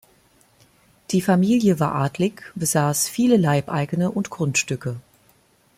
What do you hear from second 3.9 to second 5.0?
und Grundstücke.